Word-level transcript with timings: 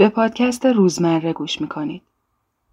به 0.00 0.08
پادکست 0.08 0.66
روزمره 0.66 1.32
گوش 1.32 1.60
می‌کنید. 1.60 2.02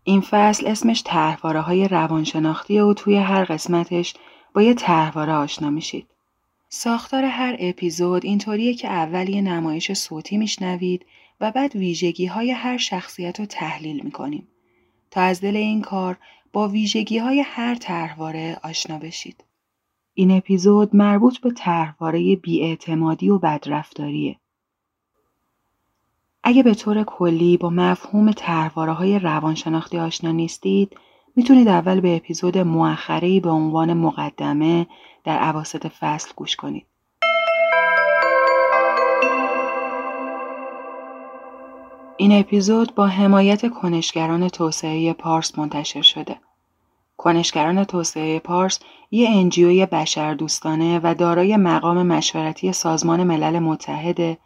این 0.04 0.22
فصل 0.22 0.68
اسمش 0.68 1.02
تحواره 1.02 1.62
های 1.62 1.88
روانشناختی 1.88 2.80
و 2.80 2.94
توی 2.94 3.16
هر 3.16 3.44
قسمتش 3.44 4.14
با 4.54 4.62
یه 4.62 4.74
تحواره 4.74 5.34
آشنا 5.34 5.70
میشید. 5.70 6.08
ساختار 6.70 7.24
هر 7.24 7.56
اپیزود 7.60 8.26
اینطوریه 8.26 8.74
که 8.74 8.88
اول 8.88 9.30
یه 9.30 9.42
نمایش 9.42 9.94
صوتی 9.94 10.38
میشنوید 10.38 11.06
و 11.42 11.52
بعد 11.52 11.76
ویژگی 11.76 12.26
های 12.26 12.52
هر 12.52 12.78
شخصیت 12.78 13.40
رو 13.40 13.46
تحلیل 13.46 14.02
می‌کنیم 14.04 14.48
تا 15.12 15.22
از 15.22 15.42
دل 15.42 15.56
این 15.56 15.82
کار 15.82 16.18
با 16.54 16.68
ویژگی 16.68 17.18
های 17.18 17.44
هر 17.48 17.76
طرحواره 17.76 18.60
آشنا 18.64 18.98
بشید. 18.98 19.44
این 20.14 20.32
اپیزود 20.32 20.96
مربوط 20.96 21.38
به 21.38 21.52
طرحواره 21.52 22.36
بیاعتمادی 22.36 23.30
و 23.30 23.38
بدرفتاریه. 23.38 24.36
اگه 26.48 26.64
به 26.64 26.74
طور 26.74 27.04
کلی 27.04 27.58
با 27.58 27.70
مفهوم 27.70 28.32
طرحواره 28.32 28.94
های 28.94 29.20
روانشناختی 29.20 30.00
آشنا 30.00 30.32
نیستید، 30.32 30.98
می‌تونید 31.36 31.68
اول 31.68 32.00
به 32.00 32.16
اپیزود 32.16 32.58
مؤخره 32.58 33.40
به 33.40 33.50
عنوان 33.50 33.94
مقدمه 33.94 34.88
در 35.24 35.38
عواسط 35.38 35.88
فصل 35.88 36.32
گوش 36.36 36.56
کنید. 36.56 36.86
این 42.18 42.40
اپیزود 42.40 42.96
با 42.96 43.08
حمایت 43.08 43.70
کنشگران 43.70 44.48
توسعه 44.50 45.14
پارس 45.14 45.60
منتشر 45.60 46.02
شده. 46.02 46.36
کنشگران 47.18 47.84
توسعه 47.84 48.40
پارس 48.40 48.80
یه 49.12 49.30
انجیوی 49.30 49.86
بشردوستانه 49.86 51.00
و 51.04 51.16
دارای 51.18 51.58
مقام 51.58 52.08
مشورتی 52.08 52.74
سازمان 52.74 53.24
ملل 53.24 53.60
متحده 53.60 54.38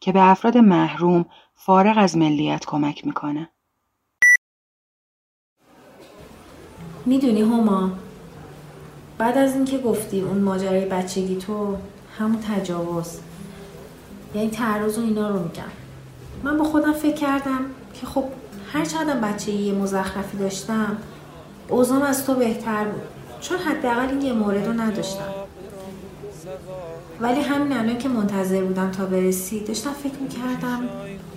که 0.00 0.12
به 0.12 0.22
افراد 0.22 0.56
محروم 0.56 1.24
فارغ 1.54 1.94
از 1.98 2.16
ملیت 2.16 2.64
کمک 2.66 3.06
می‌کنه. 3.06 3.48
می‌دونی 7.06 7.42
هما 7.42 7.90
بعد 9.18 9.38
از 9.38 9.54
اینکه 9.54 9.78
گفتیم 9.78 10.28
اون 10.28 10.38
ماجرای 10.38 10.84
بچگی 10.84 11.36
تو 11.36 11.76
همون 12.18 12.40
تجاوز. 12.40 13.20
یعنی 14.34 14.50
تعرض 14.50 14.98
و 14.98 15.00
اینا 15.00 15.28
رو 15.28 15.42
میگم. 15.42 15.62
من 16.42 16.58
با 16.58 16.64
خودم 16.64 16.92
فکر 16.92 17.14
کردم 17.14 17.60
که 17.94 18.06
خب 18.06 18.24
هر 18.72 18.84
چقدر 18.84 19.20
بچگی 19.20 19.72
مزخرفی 19.72 20.38
داشتم 20.38 20.96
اوزام 21.68 22.02
از 22.02 22.26
تو 22.26 22.34
بهتر 22.34 22.84
بود. 22.84 23.02
چون 23.40 23.58
حداقل 23.58 24.08
این 24.08 24.22
یه 24.22 24.32
مورد 24.32 24.66
رو 24.66 24.72
نداشتم. 24.72 25.34
ولی 27.20 27.40
همین 27.40 27.72
الان 27.72 27.98
که 27.98 28.08
منتظر 28.08 28.64
بودم 28.64 28.90
تا 28.90 29.06
برسی 29.06 29.60
داشتم 29.60 29.92
فکر 29.92 30.18
می‌کردم 30.22 30.88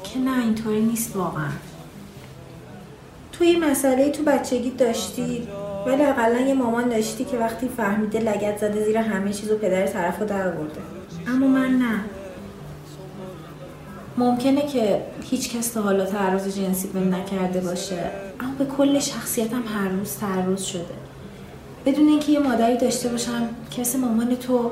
که 0.03 0.19
نه 0.19 0.43
اینطوری 0.43 0.81
نیست 0.81 1.15
واقعا. 1.15 1.49
تو 3.31 3.43
این 3.43 3.65
مسئله 3.65 4.09
تو 4.09 4.23
بچگی 4.23 4.69
داشتی 4.69 5.47
ولی 5.87 6.03
اقلا 6.03 6.39
یه 6.39 6.53
مامان 6.53 6.89
داشتی 6.89 7.25
که 7.25 7.37
وقتی 7.37 7.69
فهمیده 7.77 8.19
لگت 8.19 8.57
زده 8.57 8.85
زیر 8.85 8.97
همه 8.97 9.33
چیز 9.33 9.51
و 9.51 9.57
پدر 9.57 9.87
طرف 9.87 10.19
رو 10.19 10.25
در 10.25 10.47
آورده. 10.47 10.81
اما 11.27 11.47
من 11.47 11.69
نه. 11.69 11.99
ممکنه 14.17 14.67
که 14.67 15.01
هیچ 15.23 15.57
کس 15.57 15.67
تا 15.67 15.81
حالا 15.81 16.05
تعرض 16.05 16.57
جنسی 16.57 16.87
بهم 16.87 17.15
نکرده 17.15 17.59
باشه 17.59 18.11
اما 18.39 18.53
به 18.59 18.65
کل 18.65 18.99
شخصیتم 18.99 19.63
هر 19.75 19.89
روز 19.89 20.17
تعرض 20.17 20.63
شده. 20.63 20.85
بدون 21.85 22.07
اینکه 22.07 22.31
یه 22.31 22.39
مادری 22.39 22.77
داشته 22.77 23.09
باشم 23.09 23.49
مثل 23.79 23.99
مامان 23.99 24.35
تو 24.35 24.71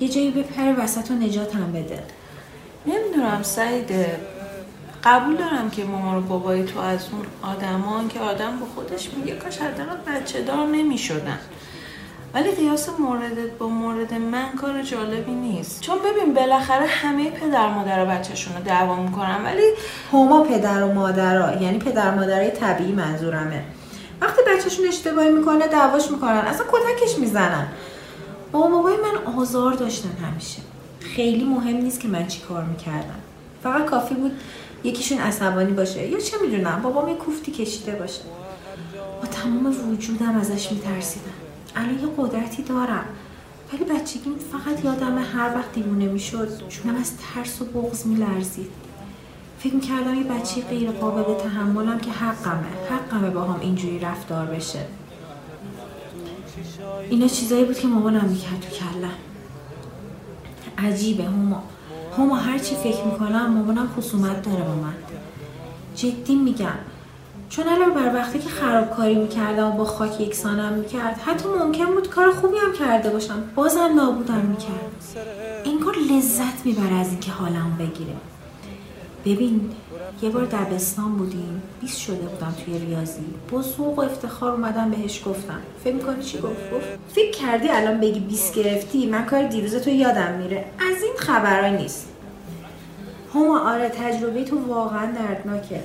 یه 0.00 0.08
جایی 0.08 0.30
بپره 0.30 0.72
وسط 0.72 1.10
و 1.10 1.14
نجاتم 1.14 1.72
بده. 1.72 2.02
نمی‌دونم 2.86 3.42
سعیده 3.42 4.20
قبول 5.04 5.36
دارم 5.36 5.70
که 5.70 5.84
مامان 5.84 6.16
و 6.16 6.20
بابای 6.20 6.64
تو 6.64 6.80
از 6.80 7.06
اون 7.12 7.52
آدمان 7.52 8.08
که 8.08 8.20
آدم 8.20 8.58
به 8.58 8.64
خودش 8.74 9.10
میگه 9.16 9.34
کاش 9.34 9.58
حداقل 9.58 9.96
بچه 10.12 10.42
دار 10.42 10.66
نمی‌شدن. 10.66 11.38
ولی 12.34 12.50
قیاس 12.50 12.88
موردت 12.98 13.50
با 13.58 13.68
مورد 13.68 14.14
من 14.14 14.52
کار 14.60 14.82
جالبی 14.82 15.32
نیست. 15.32 15.80
چون 15.80 15.98
ببین 15.98 16.34
بالاخره 16.34 16.86
همه 16.86 17.30
پدر 17.30 17.68
مادر 17.68 18.04
بچهشون 18.04 18.56
رو 18.56 18.62
دعوا 18.62 18.96
می‌کنن 18.96 19.44
ولی 19.44 19.62
هما 20.12 20.42
پدر 20.42 20.82
و 20.82 20.92
مادرها 20.92 21.62
یعنی 21.62 21.78
پدر 21.78 22.14
مادرای 22.14 22.50
طبیعی 22.50 22.92
منظورمه. 22.92 23.64
وقتی 24.20 24.42
بچهشون 24.46 24.86
اشتباهی 24.88 25.30
می‌کنه 25.30 25.66
دعواش 25.68 26.10
می‌کنن 26.10 26.30
اصلا 26.30 26.66
کتکش 26.72 27.18
می‌زنن. 27.18 27.66
بابا 28.54 28.68
بابای 28.68 28.94
من 28.96 29.32
آزار 29.32 29.72
داشتن 29.72 30.16
همیشه. 30.26 30.62
خیلی 31.00 31.44
مهم 31.44 31.76
نیست 31.76 32.00
که 32.00 32.08
من 32.08 32.26
چی 32.26 32.40
کار 32.40 32.64
می‌کردم. 32.64 33.18
فقط 33.62 33.84
کافی 33.84 34.14
بود 34.14 34.32
یکیشون 34.84 35.18
عصبانی 35.18 35.72
باشه. 35.72 36.08
یا 36.08 36.20
چه 36.20 36.36
می‌دونم 36.42 36.80
بابام 36.82 37.08
یه 37.08 37.14
کوفتی 37.14 37.52
کشیده 37.52 37.92
باشه. 37.92 38.20
با 39.22 39.26
تمام 39.26 39.92
وجودم 39.92 40.36
ازش 40.36 40.72
میترسیدم. 40.72 41.30
الان 41.76 41.94
یه 41.94 42.08
قدرتی 42.18 42.62
دارم. 42.62 43.04
ولی 43.72 43.84
بچگیم 43.84 44.34
فقط 44.52 44.84
یادم 44.84 45.18
هر 45.18 45.54
وقت 45.54 45.72
دیوونه 45.72 46.06
می‌شد 46.06 46.68
چونم 46.68 46.96
از 46.96 47.12
ترس 47.16 47.62
و 47.62 47.64
بغض 47.64 48.06
میلرزید. 48.06 48.70
فکر 49.58 49.74
می‌کردم 49.74 50.14
یه 50.14 50.24
بچه 50.24 50.60
غیر 50.60 50.90
قابل 50.90 51.34
تحملم 51.34 51.98
که 51.98 52.10
حقمه. 52.10 52.66
حقمه 52.90 53.30
با 53.30 53.42
هم 53.42 53.60
اینجوری 53.60 53.98
رفتار 53.98 54.46
بشه. 54.46 54.80
اینا 57.10 57.26
چیزایی 57.26 57.64
بود 57.64 57.78
که 57.78 57.86
مامانم 57.86 58.24
می‌کرد 58.24 58.60
تو 58.60 58.68
کلم 58.76 59.14
عجیبه 60.78 61.24
هما 61.24 61.62
هما 62.18 62.36
هر 62.36 62.58
چی 62.58 62.74
فکر 62.74 63.04
می‌کنم 63.04 63.46
مامانم 63.46 63.88
خصومت 63.96 64.42
داره 64.42 64.62
با 64.62 64.74
من. 64.74 64.94
جدی 65.96 66.34
میگم. 66.34 66.78
چون 67.48 67.68
الان 67.68 67.94
بر 67.94 68.14
وقتی 68.14 68.38
که 68.38 68.48
خرابکاری 68.48 69.14
می‌کردم 69.14 69.68
و 69.68 69.72
با 69.72 69.84
خاک 69.84 70.20
یکسانم 70.20 70.72
می‌کرد 70.72 71.20
حتی 71.26 71.48
ممکن 71.48 71.86
بود 71.86 72.08
کار 72.08 72.32
خوبی 72.32 72.56
هم 72.56 72.72
کرده 72.72 73.10
باشم. 73.10 73.42
بازم 73.54 73.90
نابودم 73.96 74.40
می‌کرد. 74.40 75.14
این 75.64 75.80
کار 75.80 75.94
لذت 76.10 76.66
می‌بره 76.66 76.94
از 76.94 77.08
اینکه 77.08 77.30
حالمو 77.30 77.76
بگیره. 77.78 78.16
ببین 79.24 79.70
یه 80.22 80.30
بار 80.30 80.44
دبستان 80.44 81.12
بودیم. 81.16 81.62
20 81.80 81.98
شده 81.98 82.16
بودم 82.16 82.54
توی 82.64 82.78
ریاضی. 82.78 83.24
با 83.50 83.62
و 83.96 84.00
افتخار 84.00 84.52
اومدم 84.52 84.90
بهش 84.90 85.22
گفتم. 85.26 85.60
فکر 85.84 85.94
می‌کنی 85.94 86.22
چی 86.22 86.38
گفت؟ 86.38 86.56
فکر 87.14 87.30
کردی 87.30 87.68
الان 87.68 88.00
بگی 88.00 88.20
20 88.20 88.54
گرفتی؟ 88.54 89.06
من 89.06 89.24
کار 89.24 89.48
دیروز 89.48 89.76
تو 89.76 89.90
یادم 89.90 90.32
میره. 90.32 90.64
از 90.90 91.02
این 91.02 91.12
خبرها 91.16 91.76
نیست. 91.76 92.08
هما 93.34 93.70
آره 93.70 93.88
تجربه 93.88 94.44
تو 94.44 94.58
واقعا 94.68 95.12
دردناکه. 95.12 95.80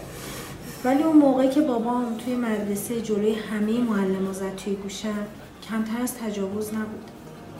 ولی 0.83 1.03
اون 1.03 1.17
موقعی 1.17 1.49
که 1.49 1.61
بابام 1.61 2.17
توی 2.25 2.35
مدرسه 2.35 3.01
جلوی 3.01 3.33
همه 3.33 3.79
معلم 3.79 4.33
زد 4.33 4.55
توی 4.55 4.75
گوشم 4.75 5.25
کمتر 5.69 6.01
از 6.03 6.15
تجاوز 6.15 6.73
نبود. 6.73 7.11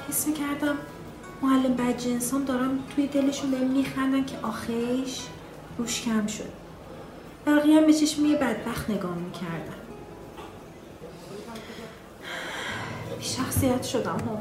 حس 0.09 0.25
کردم 0.25 0.75
معلم 1.41 1.73
بدجنسان 1.73 2.43
دارم 2.43 2.79
توی 2.95 3.07
دلشون 3.07 3.51
بهم 3.51 3.67
میخندن 3.67 4.25
که 4.25 4.35
آخیش 4.43 5.21
روش 5.79 6.01
کم 6.01 6.27
شد. 6.27 6.51
بقیه 7.45 7.77
هم 7.77 7.85
به 7.85 7.93
چشم 7.93 8.25
یه 8.25 8.35
بدبخت 8.35 8.89
نگاه 8.89 9.15
می‌کردن. 9.15 9.75
شخصیت 13.21 13.83
شدم 13.83 14.19
ها. 14.19 14.39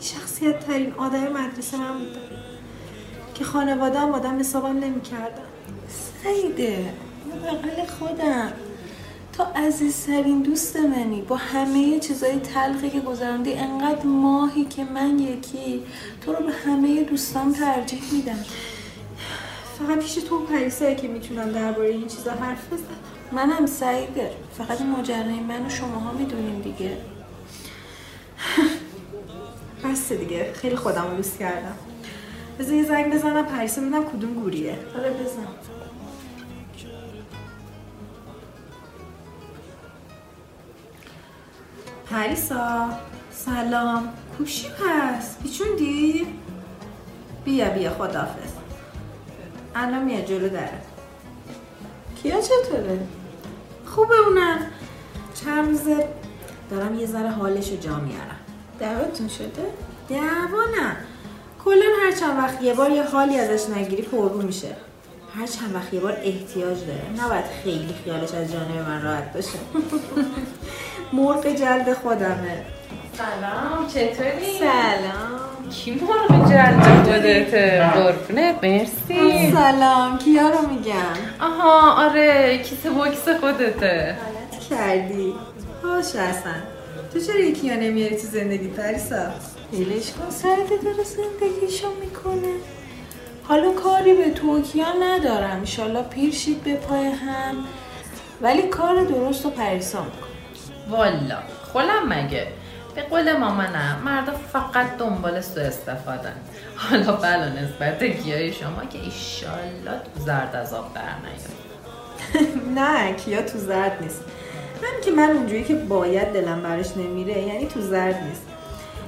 شخصیت 0.00 0.66
ترین 0.66 0.92
آدم 0.92 1.32
مدرسه 1.32 1.76
من 1.76 1.98
بودم. 1.98 2.20
که 3.34 3.44
خانواده 3.44 3.98
هم 3.98 4.12
آدم 4.12 4.38
حسابم 4.38 4.78
نمی‌کردن. 4.78 5.42
سعیده. 6.22 6.94
بقل 7.44 7.86
خودم. 7.98 8.52
تو 9.32 9.42
عزیزترین 9.42 10.42
دوست 10.42 10.76
منی. 10.76 11.22
با 11.22 11.36
همه 11.36 11.98
چیزای 11.98 12.38
تلخی 12.38 12.90
که 12.90 13.00
گذراندی 13.00 13.54
انقدر 13.54 14.04
ماهی 14.04 14.64
که 14.64 14.84
من 14.84 15.18
یکی 15.18 15.82
تو 16.20 16.32
رو 16.32 16.46
به 16.46 16.52
همه 16.52 17.02
دوستان 17.02 17.52
ترجیح 17.52 18.02
میدم. 18.12 18.44
فقط 19.86 19.98
پیش 19.98 20.14
تو 20.14 20.46
پریسه 20.46 20.94
که 20.94 21.08
می‌تونم 21.08 21.52
درباره 21.52 21.88
این 21.88 22.08
چیزا 22.08 22.30
حرف 22.30 22.72
بزنم 22.72 22.86
منم 23.32 23.66
سعیده 23.66 24.30
فقط 24.58 24.80
ماجرای 24.80 25.40
من 25.40 25.66
و 25.66 25.68
شماها 25.68 26.12
می‌دونیم 26.12 26.60
دیگه. 26.60 26.90
بسته 29.84 30.16
دیگه. 30.16 30.52
خیلی 30.52 30.76
خودم 30.76 31.10
رو 31.10 31.16
دوست 31.16 31.38
کردم. 31.38 31.76
بذار 32.58 32.74
یه 32.74 32.84
زنگ 32.84 33.14
بزنم. 33.14 33.46
پریسه 33.46 33.80
ببینم 33.80 34.04
کدوم 34.04 34.34
گوریه. 34.34 34.78
آره 34.98 35.10
بزن. 35.10 35.46
پریسا 42.10 42.88
سلام. 43.32 44.08
کوشی 44.38 44.68
پس. 44.68 45.38
پیچوندی؟ 45.42 46.26
بیا 47.44 47.70
بیا. 47.70 47.90
خدافز 47.90 48.59
الان 49.74 50.02
میاد 50.04 50.24
جلو 50.24 50.48
داره. 50.48 50.78
کیا 52.22 52.40
چطوره؟ 52.40 52.98
خوبه 53.86 54.14
اونم. 54.26 54.58
چند 55.44 55.68
روزه 55.68 56.08
دارم 56.70 56.94
یه 56.98 57.06
ذره 57.06 57.30
حالش 57.30 57.70
رو 57.70 57.76
جا 57.76 57.96
میارم. 57.96 58.36
دعوتون 58.80 59.28
شده؟ 59.28 59.66
دعوا 60.08 60.64
نه. 60.80 60.96
کلا 61.64 61.84
هر 62.04 62.12
چند 62.12 62.38
وقت 62.38 62.62
یه 62.62 62.74
بار 62.74 62.90
یه 62.90 63.02
حالی 63.02 63.38
ازش 63.38 63.70
نگیری 63.70 64.02
پررو 64.02 64.42
میشه. 64.42 64.76
هر 65.34 65.46
چند 65.46 65.74
وقت 65.74 65.94
یه 65.94 66.00
بار 66.00 66.12
احتیاج 66.12 66.78
داره. 66.86 67.24
نباید 67.24 67.44
خیلی 67.64 67.94
خیالش 68.04 68.34
از 68.34 68.52
جانب 68.52 68.88
من 68.88 69.02
راحت 69.02 69.32
باشه. 69.32 69.58
مرغ 71.12 71.46
جلد 71.46 71.92
خودمه. 71.94 72.64
سلام 73.18 73.86
چطوری؟ 73.88 74.58
سلام. 74.58 75.39
کی 75.70 75.90
مرغ 75.90 76.50
جلد 76.50 77.04
خودته؟ 77.04 77.90
قربونه 77.94 78.54
مرسی. 78.62 79.52
سلام 79.52 80.18
کیا 80.18 80.48
رو 80.48 80.68
میگم 80.68 81.16
آها 81.40 81.92
آره 82.04 82.58
کیسه 82.58 82.90
بوکس 82.90 83.28
خودته. 83.40 84.16
غلط 84.16 84.68
کردی؟ 84.70 85.34
باشه 85.82 86.18
اصلا 86.18 86.52
تو 87.12 87.20
چرا 87.20 87.38
یکی 87.38 87.70
ها 87.70 87.76
نمیاری 87.76 88.16
تو 88.16 88.26
زندگی 88.26 88.68
پریسا؟ 88.68 89.26
دلش 89.72 90.12
کن 90.12 90.30
سرده 90.30 90.76
داره 90.84 91.04
زندگیشو 91.04 91.88
می‌کنه. 92.00 92.54
حالا 93.42 93.72
کاری 93.72 94.14
به 94.14 94.30
توکیا 94.30 94.86
ندارم. 95.02 95.60
ایشالا 95.60 96.02
پیر 96.02 96.32
شید 96.32 96.64
به 96.64 96.74
پای 96.74 97.06
هم. 97.06 97.54
ولی 98.42 98.62
کار 98.62 99.04
درست 99.04 99.46
و 99.46 99.50
پریسا 99.50 99.98
می‌کنه. 100.02 100.98
والا 100.98 101.38
خولم 101.72 102.08
مگه؟ 102.08 102.46
به 103.00 103.06
قول 103.06 103.36
مامانم 103.36 104.02
مردا 104.04 104.32
فقط 104.52 104.96
دنبال 104.98 105.40
سو 105.40 105.60
استفادن. 105.60 106.34
حالا 106.76 107.12
بلا 107.12 107.48
نسبت 107.48 108.02
گیای 108.02 108.52
شما 108.52 108.84
که 108.90 108.98
ایشالله 108.98 110.00
تو 110.14 110.24
زرد 110.24 110.56
از 110.56 110.74
آب 110.74 110.94
در 110.94 111.00
نه 112.80 113.14
کیا 113.14 113.42
تو 113.42 113.58
زرد 113.58 114.02
نیست. 114.02 114.24
من 114.82 115.04
که 115.04 115.10
من 115.10 115.30
اونجوری 115.30 115.64
که 115.64 115.74
باید 115.74 116.32
دلم 116.32 116.62
براش 116.62 116.96
نمیره 116.96 117.38
یعنی 117.38 117.66
تو 117.66 117.80
زرد 117.80 118.22
نیست. 118.22 118.46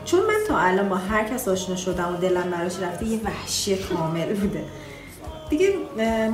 چون 0.04 0.20
من 0.20 0.38
تا 0.48 0.58
الان 0.58 0.88
با 0.88 0.96
هر 0.96 1.24
کس 1.24 1.48
آشنا 1.48 1.76
شدم 1.76 2.14
و 2.14 2.16
دلم 2.16 2.50
براش 2.50 2.78
رفته 2.82 3.06
یه 3.06 3.20
وحشی 3.24 3.76
کامل 3.76 4.34
بوده. 4.34 4.64
دیگه 5.52 5.74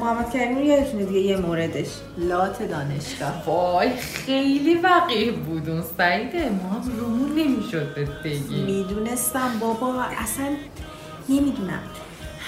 محمد 0.01 0.31
کریمی 0.31 0.65
یادتونه 0.65 1.05
دیگه 1.05 1.21
یه 1.21 1.37
موردش. 1.37 1.89
لات 2.19 2.63
دانشگاه. 2.63 3.45
وای 3.47 3.91
خیلی 3.97 4.75
وقیح 4.75 5.33
بود 5.33 5.69
اون 5.71 5.83
سعیده. 5.99 6.51
ما 6.51 6.69
هم 6.69 6.97
رومون 7.01 7.39
نمی‌شد 7.39 7.95
بگی 8.25 8.63
می‌دونستم 8.67 9.59
بابا 9.61 9.95
اصلا 10.03 10.47
نمی‌دونم. 11.29 11.81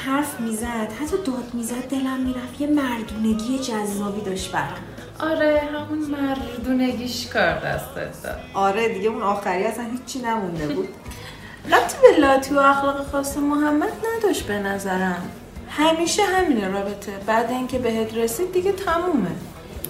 حرف 0.04 0.40
می‌زد 0.40 0.92
حتی 1.00 1.16
داد 1.16 1.50
می‌زد 1.52 1.88
دلم 1.90 2.20
می‌رفت. 2.20 2.60
یه 2.60 2.66
مردونگی 2.66 3.58
جذابی 3.58 4.20
داشت 4.20 4.52
برام. 4.52 5.30
آره 5.32 5.60
همون 5.72 5.98
مردونگیش 5.98 7.26
کار 7.26 7.58
دستت 7.58 8.22
داد. 8.22 8.40
آره 8.54 8.88
دیگه 8.94 9.08
اون 9.08 9.22
آخری 9.22 9.64
اصلا 9.64 9.84
هیچی 9.84 10.18
نمونده 10.18 10.68
بود. 10.68 10.88
ربطی 11.72 11.96
به 12.02 12.20
لاتی 12.20 12.54
و 12.54 12.58
اخلاق 12.58 13.06
خاص 13.06 13.36
محمد 13.36 13.92
نداشت 14.16 14.46
به 14.46 14.58
نظرم. 14.58 15.28
همیشه 15.70 16.22
همینه 16.22 16.68
رابطه. 16.68 17.12
بعد 17.26 17.50
اینکه 17.50 17.78
بهت 17.78 18.14
رسید 18.14 18.52
دیگه 18.52 18.72
تمومه. 18.72 19.30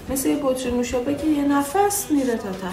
مثل 0.09 0.29
یه 0.29 0.37
بطری 0.43 0.73
نوشابه 0.73 1.15
که 1.15 1.27
یه 1.27 1.45
نفس 1.45 2.11
میره 2.11 2.37
تا 2.37 2.51
ته. 2.51 2.69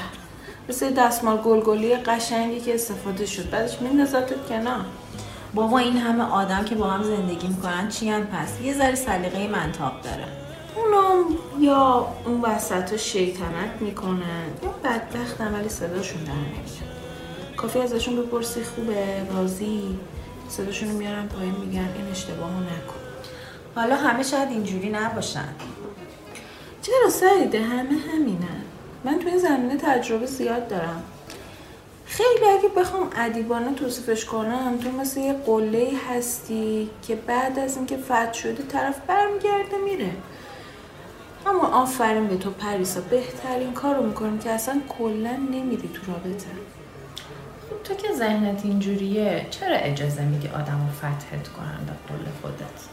مثل 0.70 0.86
یه 0.86 0.92
دستمال 0.92 1.38
گلگلی 1.38 1.96
قشنگی 1.96 2.60
که 2.60 2.76
استفاده 2.76 3.26
شد. 3.26 3.50
بعدش 3.50 3.82
میندازتت 3.82 4.48
کنار. 4.50 4.86
بابا 5.54 5.80
این 5.80 5.98
همه 5.98 6.24
آدم 6.24 6.66
که 6.66 6.76
با 6.76 6.86
هم 6.86 7.04
زندگی 7.04 7.48
می‌کنن 7.48 7.90
چی 7.90 8.10
هم 8.10 8.26
پس؟ 8.26 8.62
یه 8.64 8.74
ذره 8.74 8.96
سلیقه 8.96 9.48
منطق 9.48 10.02
داره. 10.04 10.28
اونام 10.76 11.26
یا 11.60 12.08
اون 12.26 12.42
وسط 12.42 12.92
ها 12.92 12.98
شیطنت 12.98 13.72
می‌کنن 13.80 14.46
یا 14.64 14.70
بدبختن 14.84 15.54
ولی 15.54 15.70
صداشون 15.70 16.24
در 16.24 16.32
نمیاد. 16.32 16.98
کافی 17.58 17.80
ازشون 17.80 18.16
بپرسی 18.16 18.64
خوبه 18.64 19.06
راضی؟ 19.34 20.00
صداشون 20.50 20.90
رو 20.90 20.98
میارن 20.98 21.28
پایین 21.28 21.56
میگن 21.56 21.90
این 21.98 22.12
اشتباه 22.12 22.50
رو 22.54 22.60
نکن. 22.60 23.00
حالا 23.76 23.96
همه 23.96 24.24
شاید 24.24 24.50
اینجوری 24.50 24.90
نباشن. 24.90 25.50
چرا 26.82 27.10
سعیده 27.10 27.62
همه 27.62 27.98
همینن. 28.14 28.62
من 29.04 29.20
تو 29.20 29.28
این 29.28 29.38
زمینه 29.38 29.78
تجربه 29.78 30.26
زیاد 30.26 30.68
دارم. 30.68 31.04
خیلی 32.06 32.46
اگه 32.58 32.70
بخوام 32.78 33.10
ادیبانه 33.16 33.74
توصیفش 33.74 34.26
کنم 34.26 34.78
تو 34.78 34.92
مثل 34.92 35.20
یه 35.20 35.34
قله 35.34 35.92
هستی 36.10 36.90
که 37.08 37.16
بعد 37.16 37.60
از 37.60 37.78
اینکه 37.78 37.98
فتح 37.98 38.34
شده 38.34 38.64
طرف 38.64 39.00
برمیگرده 39.08 39.78
میره. 39.86 40.12
اما 41.46 41.68
آفرین 41.68 42.28
به 42.28 42.38
تو 42.38 42.52
پریسا 42.52 43.02
بهترین 43.02 43.74
کار 43.74 43.96
رو 43.96 44.06
می‌کنی 44.06 44.40
که 44.40 44.50
اصلا 44.50 44.82
کلا 45.00 45.32
نمیری 45.32 45.90
تو 45.94 46.12
رابطه. 46.12 46.48
خب 47.70 47.84
تو 47.84 47.94
که 47.94 48.14
ذهنت 48.14 48.66
اینجوریه 48.66 49.48
چرا 49.52 49.76
اجازه 49.76 50.22
میدی 50.22 50.48
آدم 50.48 50.88
رو 50.88 50.94
فتحت 50.98 51.48
کنن 51.48 51.80
به 51.86 52.14
قول 52.14 52.26
خودت؟ 52.42 52.88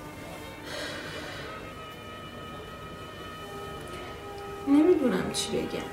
نمی‌دونم 4.69 5.33
چی 5.33 5.49
بگم. 5.49 5.85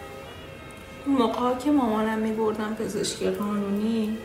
اون 1.05 1.15
موقع 1.15 1.55
که 1.55 1.71
مامانم 1.71 2.19
میبردم 2.19 2.75
پزشکی 2.75 3.29
قانونی 3.29 4.17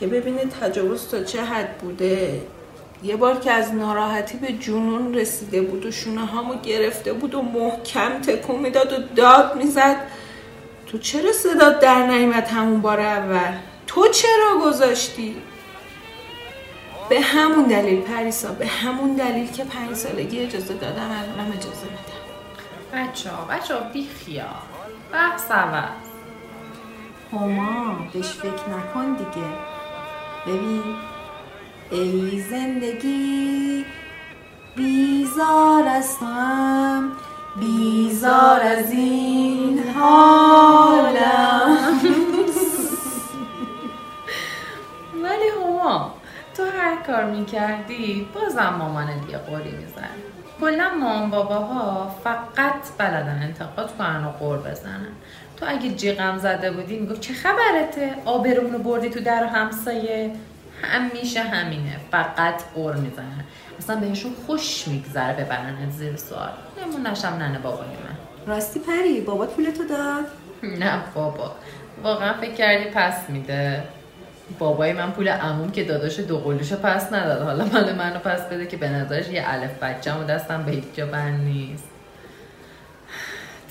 که 0.00 0.06
ببینه 0.06 0.44
تجاوز 0.44 1.08
تا 1.08 1.24
چه 1.24 1.44
حد 1.44 1.78
بوده. 1.78 2.42
یه 3.02 3.16
بار 3.16 3.40
که 3.40 3.50
از 3.50 3.74
ناراحتی 3.74 4.38
به 4.38 4.52
جنون 4.52 5.14
رسیده 5.14 5.62
بود 5.62 5.86
و 5.86 5.90
شونه 5.90 6.26
هامو 6.26 6.54
گرفته 6.60 7.12
بود 7.12 7.34
و 7.34 7.42
محکم 7.42 8.20
تکون 8.20 8.60
می‌داد 8.60 8.92
و 8.92 8.96
داد 9.14 9.56
می‌زد. 9.56 9.96
تو 10.88 10.98
چرا 10.98 11.32
صدات 11.32 11.80
در 11.80 12.06
نیامد 12.06 12.48
همون 12.48 12.80
بار 12.80 13.00
اول؟ 13.00 13.56
تو 13.86 14.08
چرا 14.08 14.60
گذاشتی؟ 14.64 15.36
به 17.08 17.20
همون 17.20 17.64
دلیل 17.64 18.00
پریسا 18.00 18.52
به 18.52 18.66
همون 18.66 19.14
دلیل 19.14 19.50
که 19.52 19.64
پنج 19.64 19.94
سالگی 19.96 20.40
اجازه 20.40 20.74
دادم 20.74 21.10
الانم 21.10 21.52
اجازه 21.52 21.86
بدم 21.86 22.18
بچه 22.92 23.30
ها 23.30 23.44
بچه 23.44 23.74
ها 23.74 23.80
بی 23.80 24.06
خیال. 24.06 24.46
بحث 25.12 25.50
عوض. 25.50 26.08
هما 27.32 27.96
بهش 28.12 28.26
فکر 28.26 28.68
نکن 28.68 29.12
دیگه. 29.12 29.46
ببین 30.46 30.82
ای 31.90 32.40
زندگی 32.50 33.84
بیزار 34.76 35.84
هم 36.20 37.12
بیزار 37.60 38.60
از 38.60 38.90
این. 38.90 39.67
حالم 39.98 41.78
ولی 45.22 45.48
هما 45.62 46.14
تو 46.56 46.64
هر 46.64 46.96
کار 47.06 47.24
می‌کردی 47.24 48.28
بازم 48.34 48.74
مامانت 48.78 49.30
یه 49.30 49.38
قوری 49.38 49.70
میزن 49.70 50.08
کلا 50.60 50.90
مامان 51.00 51.30
باباها 51.30 52.16
فقط 52.24 52.74
بلدن 52.98 53.40
انتقاد 53.42 53.96
کنن 53.96 54.24
و 54.24 54.30
قور 54.30 54.58
بزنن. 54.58 55.06
تو 55.56 55.66
اگه 55.68 55.90
جیغم 55.90 56.38
زده 56.38 56.70
بودی 56.70 56.98
می‌گفت 56.98 57.20
چه 57.20 57.34
خبرته؟ 57.34 58.14
آبرومونو 58.24 58.78
بردی 58.78 59.10
تو 59.10 59.20
در 59.20 59.44
همسایه؟ 59.44 60.32
همیشه 60.82 61.42
همینه 61.42 61.96
فقط 62.10 62.62
قور 62.74 62.94
می‌زنن. 62.94 63.44
اصلا 63.78 63.96
بهشون 63.96 64.32
خوش 64.46 64.88
میگذره 64.88 65.32
ببرنت 65.32 65.90
زیر 65.90 66.16
سوال. 66.16 66.52
نمونشم 66.86 67.28
ننه 67.28 67.58
بابای 67.58 67.88
من 67.88 68.07
راستی 68.48 68.80
پری 68.80 69.20
بابات 69.20 69.50
پولتو 69.50 69.84
داد. 69.84 70.24
نه 70.62 71.02
بابا 71.14 71.56
واقعا 72.02 72.34
فکر 72.34 72.54
کردی 72.54 72.84
پس 72.84 73.30
میده. 73.30 73.84
بابای 74.58 74.92
من 74.92 75.10
پول 75.10 75.28
عموم 75.28 75.70
که 75.70 75.84
داداش 75.84 76.20
دو 76.20 76.38
قلوشو 76.38 76.76
پس 76.76 77.12
نداد. 77.12 77.42
حالا 77.42 77.64
مال 77.64 77.94
منو 77.94 78.18
پس 78.18 78.40
بده 78.40 78.66
که 78.66 78.76
به 78.76 78.88
نظرش 78.88 79.28
یه 79.28 79.44
الف 79.46 79.82
بچه 79.82 80.14
و 80.14 80.24
دستم 80.24 80.62
به 80.62 80.72
هیچ 80.72 80.84
جا 80.94 81.06
بند 81.06 81.40
نیست. 81.40 81.88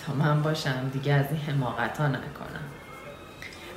تا 0.06 0.14
من 0.14 0.42
باشم 0.42 0.90
دیگه 0.94 1.14
از 1.14 1.26
این 1.32 1.42
حماقت 1.42 2.02
نکنم. 2.02 2.68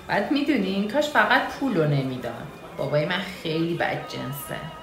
بعد 0.09 0.33
می‌دونین 0.33 0.90
کاش 0.90 1.09
فقط 1.09 1.42
پول 1.42 1.76
رو 1.76 1.85
نمی‌داد. 1.85 2.47
بابای 2.76 3.07
من 3.07 3.21
خیلی 3.42 3.75
بد 3.75 4.09
جنسه. 4.09 4.79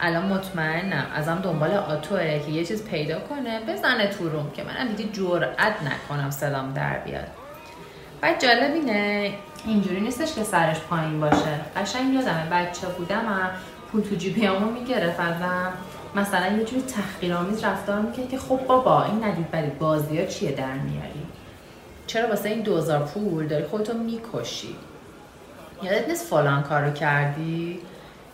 الان 0.00 0.26
مطمئنم. 0.26 1.06
ازم 1.14 1.40
دنبال 1.44 1.70
آتوه 1.70 2.38
که 2.38 2.52
یه 2.52 2.64
چیز 2.64 2.84
پیدا 2.84 3.18
کنه 3.20 3.60
بزنه 3.60 4.06
تو 4.06 4.28
روم 4.28 4.50
که 4.50 4.64
منم 4.64 4.88
دیگه 4.88 5.12
جرأت 5.12 5.74
نکنم 5.82 6.30
صدام 6.30 6.72
در 6.72 6.98
بیاد. 6.98 7.28
بعد 8.20 8.42
جالب 8.42 8.74
اینه 8.74 9.32
اینجوری 9.66 10.00
نیستش 10.00 10.34
که 10.34 10.42
سرش 10.42 10.80
پایین 10.80 11.20
باشه. 11.20 11.60
قشنگ 11.76 12.14
یادمه 12.14 12.50
بچه 12.50 12.86
بودم 12.86 13.26
هم 13.26 13.50
پول 13.92 14.00
تو 14.00 14.14
جیبیامو 14.14 14.70
می‌گرفت 14.70 15.20
ازم 15.20 15.72
مثلا 16.14 16.56
یه 16.56 16.64
جوری 16.64 16.82
تحقیرآمیز 16.82 17.64
رفتار 17.64 18.00
می‌کرد 18.00 18.28
که 18.28 18.38
خب 18.38 18.60
بابا 18.66 19.04
این 19.04 19.24
ندید 19.24 19.50
برید 19.50 19.78
بازی 19.78 20.18
ها 20.18 20.26
چیه 20.26 20.52
در 20.52 20.72
میاری؟ 20.72 21.26
چرا 22.06 22.28
واسه 22.28 22.48
این 22.48 22.60
دوزار 22.60 22.98
پول 22.98 23.46
داری 23.46 23.64
خودتو 23.64 23.92
می‌کشی؟ 23.98 24.76
یادت 25.82 26.08
نیست 26.08 26.26
فلان 26.26 26.62
کارو 26.62 26.90
کردی؟ 26.90 27.80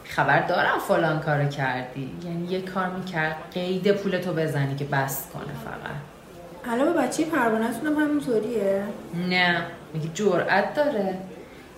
خبر 0.04 0.40
دارم 0.40 0.78
فلان 0.78 1.20
کارو 1.20 1.48
کردی. 1.48 2.12
یعنی 2.24 2.46
یه 2.46 2.62
کار 2.62 2.90
می‌کرد 2.90 3.36
قید 3.54 3.92
پولتو 3.92 4.32
بزنی 4.32 4.76
که 4.76 4.84
بس 4.84 5.26
کنه 5.32 5.52
فقط. 5.64 6.72
الان 6.72 6.92
با 6.92 7.00
بچه 7.00 7.24
پروانه‌تون 7.24 7.86
هم 7.86 8.02
همینطوریه؟ 8.02 8.82
نه 9.28 9.62
میگه 9.94 10.08
جرأت 10.14 10.74
داره. 10.74 11.18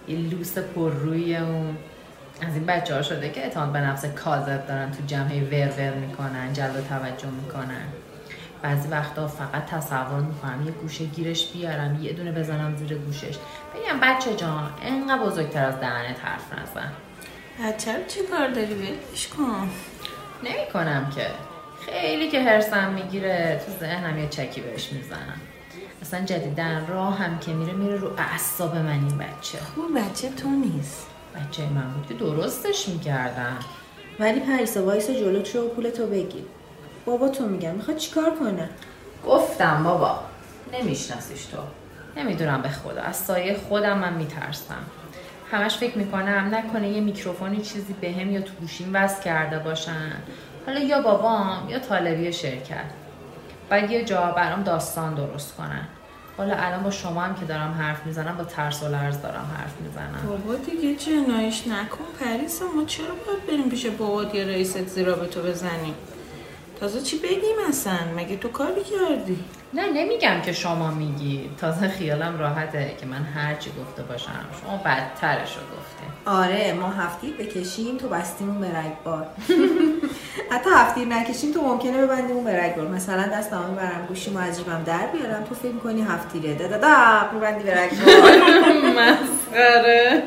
یه 0.09 0.17
لوس 0.17 0.59
پر 0.59 0.91
روی 0.91 1.37
اون 1.37 1.77
از 2.43 2.55
این 2.55 2.67
بچه 2.67 2.95
ها 2.95 3.03
شده 3.03 3.31
که 3.31 3.41
اعتماد 3.41 3.73
به 3.73 3.81
نفس 3.81 4.05
کاذب 4.05 4.67
دارن 4.67 4.91
تو 4.91 5.07
جمعه 5.07 5.41
ور 5.45 5.73
ور 5.79 5.95
می‌کنن 5.95 6.53
جلب 6.53 6.89
توجه 6.89 7.29
می‌کنن. 7.43 7.87
بعضی 8.63 8.89
وقتا 8.89 9.29
فقط 9.29 9.67
تصور 9.67 10.21
می‌کنم 10.21 10.67
یه 10.67 10.73
گوشه 10.73 11.05
گیرش 11.05 11.53
بیارم 11.53 12.03
یه 12.03 12.13
دونه 12.13 12.33
بزنم 12.33 12.77
زیر 12.77 12.99
گوشش. 12.99 13.37
بگم 13.75 14.01
بچه 14.03 14.35
جان 14.35 14.71
انقدر 14.83 15.23
بزرگتر 15.23 15.65
از 15.65 15.81
دهنت 15.81 16.25
حرف 16.25 16.53
نزن. 16.53 16.93
بچه 17.65 17.97
رو 17.97 18.05
چی 18.07 18.21
کار 18.23 18.49
داری 18.49 18.75
ولش 18.75 19.29
کن 19.29 19.71
نمی 20.43 20.73
کنم 20.73 21.13
که. 21.17 21.27
خیلی 21.87 22.31
که 22.31 22.43
هرسم 22.43 22.93
می‌گیره 22.93 23.63
تو 23.67 23.73
ذهنم 23.81 24.19
یه 24.19 24.29
چکی 24.29 24.61
بهش 24.61 24.93
می‌زنم. 24.93 25.41
اصلا 26.03 26.25
جدیدن 26.25 26.87
راه 26.87 27.19
هم 27.19 27.39
که 27.39 27.53
میره 27.53 27.73
میره 27.73 27.97
رو 27.97 28.11
اعصاب 28.19 28.77
من 28.77 28.89
این 28.89 29.19
بچه. 29.19 29.59
اون 29.77 29.95
بچه 29.95 30.29
تو 30.29 30.49
نیست. 30.49 31.07
بچه 31.35 31.63
من 31.63 31.91
بود 31.91 32.07
که 32.09 32.15
درستش 32.15 32.89
می‌کردم. 32.89 33.59
ولی 34.19 34.41
پریسا 34.41 34.85
وایسا 34.85 35.13
جلوت 35.13 35.57
رو 35.57 35.69
پولتو 35.69 36.07
بگیر. 36.07 36.45
بابا 37.05 37.29
تو 37.29 37.47
میگم 37.47 37.75
می‌خواد 37.75 37.97
چیکار 37.97 38.31
کنه؟ 38.41 38.69
گفتم 39.27 39.85
بابا 39.85 40.21
نمیشناسیش 40.73 41.45
تو. 41.45 41.59
نمی‌دونم 42.17 42.63
به 42.63 42.69
خدا. 42.69 43.03
از 43.03 43.17
سایه 43.17 43.57
خودم 43.69 43.99
من 43.99 44.15
میترسم. 44.15 44.87
همش 45.51 45.77
فکر 45.77 45.99
می‌کنم 45.99 46.49
نکنه 46.53 46.89
یه 46.89 47.01
میکروفونی 47.01 47.57
چیزی 47.57 47.93
به 48.01 48.13
هم 48.13 48.31
یا 48.31 48.41
تو 48.41 48.53
گوشیم 48.61 48.91
وصل 48.93 49.23
کرده 49.23 49.59
باشن. 49.59 50.13
حالا 50.67 50.81
یا 50.81 51.03
بابام 51.03 51.69
یا 51.69 51.79
طالبی 51.79 52.33
شرکت. 52.33 52.85
بعد 53.69 53.91
یه 53.91 54.05
جا 54.05 54.21
برام 54.31 54.63
داستان 54.63 55.15
درست 55.15 55.57
کنن. 55.57 55.89
حالا 56.37 56.55
الان 56.55 56.83
با 56.83 56.91
شما 56.91 57.21
هم 57.23 57.35
که 57.35 57.45
دارم 57.45 57.73
حرف 57.79 58.07
می‌زنم 58.07 58.37
با 58.37 58.45
ترس 58.45 58.83
و 58.83 58.89
لرز 58.89 59.23
دارم 59.23 59.51
حرف 59.59 59.81
می‌زنم. 59.81 60.29
بابا 60.29 60.55
دیگه 60.55 60.95
جنایش 60.95 61.67
نکن 61.67 62.05
پریسا 62.21 62.65
ما 62.77 62.85
چرا 62.85 63.15
باید 63.27 63.47
بریم 63.47 63.71
پیش 63.71 63.87
بابات 63.87 64.35
یا 64.35 64.47
رئیست 64.47 64.87
زیرا 64.87 65.15
به 65.15 65.27
تو 65.27 65.43
بزنیم؟ 65.43 65.95
تازه 66.81 67.01
چی 67.01 67.19
بگیم 67.19 67.57
اصلا؟ 67.69 67.93
مگه 68.17 68.37
تو 68.37 68.49
کاری 68.49 68.81
کردی؟ 68.85 69.39
نه 69.75 69.93
نمیگم 69.93 70.41
که 70.45 70.53
شما 70.53 70.91
میگی. 70.91 71.51
تازه 71.61 71.89
خیالم 71.89 72.39
راحته 72.39 72.97
که 73.01 73.07
من 73.07 73.23
هرچی 73.23 73.71
گفته 73.71 74.03
باشم. 74.03 74.33
شما 74.63 74.77
بدترش 74.77 75.57
رو 75.57 75.63
گفته 75.63 75.97
آره 76.27 76.73
ما 76.73 76.89
هفتیر 76.91 77.35
بکشیم 77.37 77.97
تو 77.97 78.09
بستیمون 78.09 78.61
به 78.61 78.67
رگبار 78.79 79.27
حتی 80.53 80.71
هفتیر 80.75 81.09
نکشیم 81.09 81.53
تو 81.53 81.63
ممکنه 81.63 82.07
ببندیمون 82.07 82.45
به 82.45 82.63
رگبار 82.65 82.89
مثلا 82.89 83.23
دست 83.23 83.51
تمام 83.51 83.75
برم 83.75 84.05
گوشیم 84.09 84.37
و 84.37 84.39
از 84.41 84.59
جیبم 84.59 84.83
در 84.87 85.07
بیارم. 85.07 85.45
تو 85.45 85.55
فکر 85.55 85.77
کنی 85.77 86.03
هفتیره 86.03 86.55
دا 86.55 86.67
دا 86.69 86.79
دا 86.79 87.31
میبندی 87.35 87.65
به 87.65 87.81
رگبار 87.81 88.37
مسخره. 88.99 90.23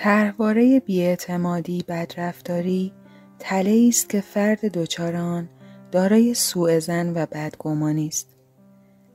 طرحواره 0.00 0.80
بیاعتمادی 0.80 1.84
بدرفتاری 1.88 2.92
تله 3.38 3.86
است 3.88 4.08
که 4.08 4.20
فرد 4.20 4.60
دچار 4.60 5.16
آن 5.16 5.48
دارای 5.92 6.34
سوء 6.34 6.78
زن 6.78 7.12
و 7.14 7.26
بدگمانی 7.26 8.06
است. 8.06 8.28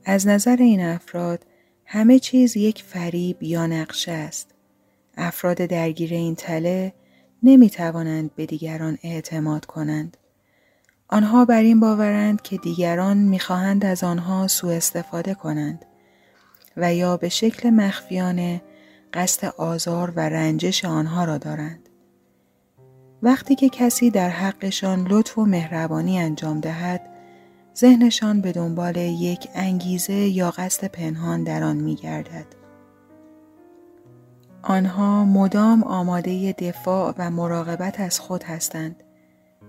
از 0.04 0.26
نظر 0.26 0.56
این 0.56 0.80
افراد 0.80 1.46
همه 1.84 2.18
چیز 2.18 2.56
یک 2.56 2.82
فریب 2.82 3.42
یا 3.42 3.66
نقشه 3.66 4.12
است. 4.12 4.54
افراد 5.16 5.56
درگیر 5.56 6.12
این 6.12 6.34
تله 6.34 6.92
نمی 7.42 7.70
توانند 7.70 8.34
به 8.34 8.46
دیگران 8.46 8.98
اعتماد 9.02 9.64
کنند. 9.64 10.16
آنها 11.08 11.44
بر 11.44 11.62
این 11.62 11.80
باورند 11.80 12.42
که 12.42 12.56
دیگران 12.56 13.16
می‌خواهند 13.16 13.84
از 13.84 14.04
آنها 14.04 14.48
سوء 14.48 14.74
استفاده 14.74 15.34
کنند 15.34 15.84
و 16.76 16.94
یا 16.94 17.16
به 17.16 17.28
شکل 17.28 17.70
مخفیانه 17.70 18.62
قصد 19.14 19.54
آزار 19.56 20.10
و 20.10 20.20
رنجش 20.20 20.84
آنها 20.84 21.24
را 21.24 21.38
دارند. 21.38 21.88
وقتی 23.22 23.54
که 23.54 23.68
کسی 23.68 24.10
در 24.10 24.28
حقشان 24.30 25.06
لطف 25.08 25.38
و 25.38 25.44
مهربانی 25.44 26.18
انجام 26.18 26.60
دهد، 26.60 27.10
ذهنشان 27.76 28.40
به 28.40 28.52
دنبال 28.52 28.96
یک 28.96 29.48
انگیزه 29.54 30.14
یا 30.14 30.50
قصد 30.50 30.86
پنهان 30.86 31.44
در 31.44 31.62
آن 31.62 31.76
می 31.76 31.94
گردد. 31.94 32.46
آنها 34.62 35.24
مدام 35.24 35.82
آماده 35.82 36.52
دفاع 36.52 37.14
و 37.18 37.30
مراقبت 37.30 38.00
از 38.00 38.20
خود 38.20 38.42
هستند. 38.42 39.02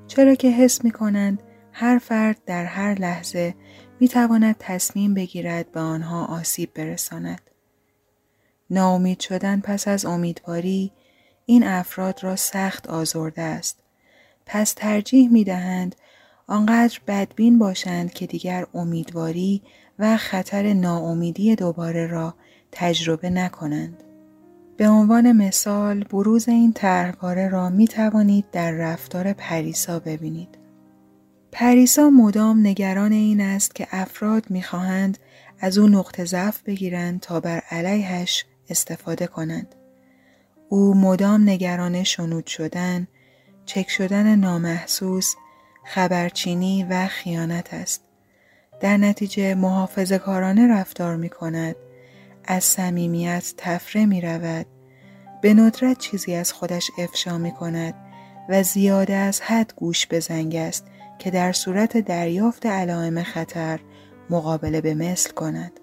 چرا 0.07 0.35
که 0.35 0.49
حس 0.49 0.83
می 0.83 0.91
کنند 0.91 1.43
هر 1.71 1.97
فرد 1.97 2.37
در 2.45 2.65
هر 2.65 2.93
لحظه 2.93 3.55
می 3.99 4.07
تواند 4.07 4.55
تصمیم 4.59 5.13
بگیرد 5.13 5.71
به 5.71 5.79
آنها 5.79 6.25
آسیب 6.25 6.73
برساند. 6.73 7.54
ناامید 8.69 9.19
شدن 9.19 9.59
پس 9.59 9.87
از 9.87 10.05
امیدواری 10.05 10.91
این 11.45 11.63
افراد 11.63 12.23
را 12.23 12.35
سخت 12.35 12.87
آزرده 12.87 13.41
است. 13.41 13.79
پس 14.45 14.73
ترجیح 14.73 15.31
می 15.31 15.43
دهند 15.43 15.95
آنقدر 16.47 16.99
بدبین 17.07 17.59
باشند 17.59 18.13
که 18.13 18.27
دیگر 18.27 18.65
امیدواری 18.73 19.61
و 19.99 20.17
خطر 20.17 20.73
ناامیدی 20.73 21.55
دوباره 21.55 22.07
را 22.07 22.35
تجربه 22.71 23.29
نکنند. 23.29 24.03
به 24.77 24.87
عنوان 24.87 25.31
مثال 25.31 26.03
بروز 26.03 26.49
این 26.49 26.73
طرحواره 26.73 27.49
را 27.49 27.69
می 27.69 27.87
توانید 27.87 28.45
در 28.51 28.71
رفتار 28.71 29.33
پریسا 29.33 29.99
ببینید. 29.99 30.57
پریسا 31.51 32.09
مدام 32.09 32.67
نگران 32.67 33.11
این 33.11 33.41
است 33.41 33.75
که 33.75 33.87
افراد 33.91 34.49
می 34.49 34.63
خواهند 34.63 35.17
از 35.59 35.77
او 35.77 35.87
نقطه 35.87 36.25
ضعف 36.25 36.61
بگیرند 36.63 37.19
تا 37.19 37.39
بر 37.39 37.61
علیهش 37.71 38.45
استفاده 38.69 39.27
کنند. 39.27 39.75
او 40.69 40.95
مدام 40.95 41.49
نگران 41.49 42.03
شنود 42.03 42.47
شدن، 42.47 43.07
چک 43.65 43.89
شدن 43.89 44.35
نامحسوس، 44.35 45.35
خبرچینی 45.85 46.85
و 46.89 47.07
خیانت 47.07 47.73
است. 47.73 48.01
در 48.79 48.97
نتیجه 48.97 49.55
محافظ 49.55 50.13
کارانه 50.13 50.67
رفتار 50.67 51.15
می 51.15 51.29
کند، 51.29 51.75
از 52.45 52.63
صمیمیت 52.63 53.53
تفره 53.57 54.05
می 54.05 54.21
رود، 54.21 54.65
به 55.41 55.53
ندرت 55.53 55.97
چیزی 55.97 56.35
از 56.35 56.53
خودش 56.53 56.91
افشا 56.97 57.37
می 57.37 57.51
کند 57.51 57.93
و 58.49 58.63
زیاده 58.63 59.13
از 59.13 59.41
حد 59.41 59.73
گوش 59.75 60.05
به 60.05 60.19
زنگ 60.19 60.55
است 60.55 60.85
که 61.19 61.31
در 61.31 61.51
صورت 61.51 61.97
دریافت 61.97 62.65
علائم 62.65 63.23
خطر 63.23 63.79
مقابله 64.29 64.81
به 64.81 64.93
مثل 64.93 65.31
کند. 65.31 65.79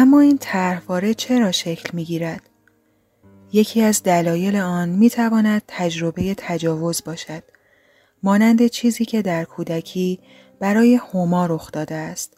اما 0.00 0.20
این 0.20 0.38
طرحواره 0.38 1.14
چرا 1.14 1.52
شکل 1.52 1.90
می 1.92 2.04
گیرد؟ 2.04 2.42
یکی 3.52 3.82
از 3.82 4.02
دلایل 4.02 4.56
آن 4.56 4.88
می 4.88 5.10
تواند 5.10 5.62
تجربه 5.68 6.34
تجاوز 6.38 7.04
باشد. 7.04 7.42
مانند 8.22 8.66
چیزی 8.66 9.04
که 9.04 9.22
در 9.22 9.44
کودکی 9.44 10.20
برای 10.60 10.94
هما 11.14 11.46
رخ 11.46 11.72
داده 11.72 11.94
است. 11.94 12.36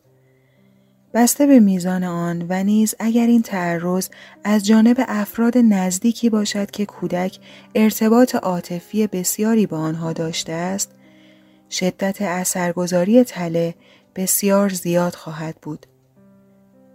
بسته 1.15 1.47
به 1.47 1.61
میزان 1.61 2.05
آن 2.05 2.47
و 2.49 2.65
نیز 2.65 2.95
اگر 2.99 3.27
این 3.27 3.43
تعرض 3.43 4.09
از 4.45 4.67
جانب 4.67 5.05
افراد 5.09 5.59
نزدیکی 5.59 6.31
باشد 6.31 6.71
که 6.71 6.87
کودک 6.87 7.39
ارتباط 7.75 8.35
عاطفی 8.35 9.07
بسیاری 9.07 9.67
با 9.67 9.79
آنها 9.79 10.13
داشته 10.13 10.53
است، 10.53 10.91
شدت 11.71 12.23
اثرگذاری 12.23 13.25
تله 13.25 13.75
بسیار 14.17 14.69
زیاد 14.69 15.15
خواهد 15.15 15.57
بود. 15.63 15.87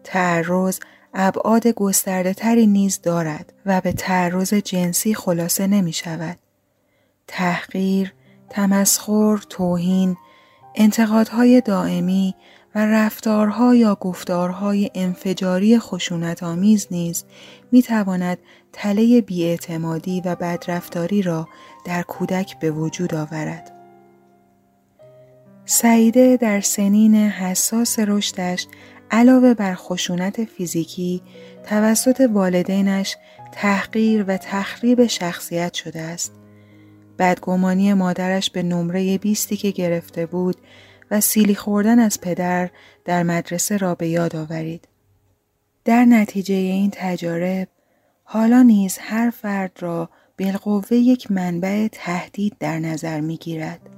تعرض 0.07 0.79
ابعاد 1.13 1.67
گسترده 1.67 2.33
تری 2.33 2.67
نیز 2.67 3.01
دارد 3.01 3.53
و 3.65 3.81
به 3.81 3.91
تعرض 3.91 4.53
جنسی 4.53 5.13
خلاصه 5.13 5.67
نمی 5.67 5.93
شود. 5.93 6.37
تحقیر، 7.27 8.13
تمسخر، 8.49 9.37
توهین، 9.49 10.17
انتقادهای 10.75 11.61
دائمی 11.61 12.35
و 12.75 12.85
رفتارها 12.85 13.75
یا 13.75 13.95
گفتارهای 13.95 14.91
انفجاری 14.95 15.79
خشونت 15.79 16.43
آمیز 16.43 16.87
نیز 16.91 17.25
می 17.71 17.81
تواند 17.81 18.37
تله 18.73 19.21
بیاعتمادی 19.21 20.21
و 20.25 20.35
بدرفتاری 20.35 21.21
را 21.21 21.47
در 21.85 22.01
کودک 22.01 22.59
به 22.59 22.71
وجود 22.71 23.15
آورد. 23.15 23.71
سعیده 25.65 26.37
در 26.37 26.61
سنین 26.61 27.15
حساس 27.15 27.99
رشدش 27.99 28.67
علاوه 29.11 29.53
بر 29.53 29.75
خشونت 29.75 30.45
فیزیکی 30.45 31.21
توسط 31.63 32.29
والدینش 32.33 33.15
تحقیر 33.51 34.25
و 34.27 34.37
تخریب 34.37 35.05
شخصیت 35.05 35.73
شده 35.73 36.01
است. 36.01 36.33
بدگمانی 37.19 37.93
مادرش 37.93 38.49
به 38.49 38.63
نمره 38.63 39.17
بیستی 39.17 39.57
که 39.57 39.71
گرفته 39.71 40.25
بود 40.25 40.55
و 41.11 41.21
سیلی 41.21 41.55
خوردن 41.55 41.99
از 41.99 42.21
پدر 42.21 42.69
در 43.05 43.23
مدرسه 43.23 43.77
را 43.77 43.95
به 43.95 44.07
یاد 44.07 44.35
آورید. 44.35 44.87
در 45.85 46.05
نتیجه 46.05 46.55
این 46.55 46.91
تجارب 46.93 47.67
حالا 48.23 48.61
نیز 48.61 48.97
هر 49.01 49.29
فرد 49.29 49.71
را 49.79 50.09
بالقوه 50.39 50.93
یک 50.93 51.31
منبع 51.31 51.87
تهدید 51.91 52.55
در 52.59 52.79
نظر 52.79 53.19
می 53.19 53.37
گیرد. 53.37 53.96